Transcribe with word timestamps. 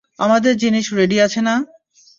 আমাদের 0.19 0.53
জিনিস 0.57 0.85
রেডি 0.93 1.17
আছে 1.21 1.39
না? 1.41 1.55